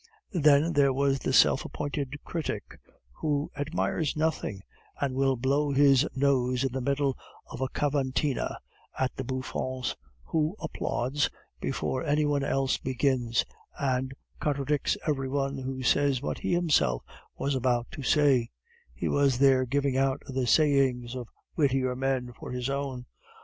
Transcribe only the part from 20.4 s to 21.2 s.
sayings